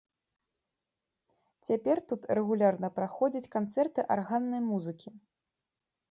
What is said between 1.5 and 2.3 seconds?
Цяпер тут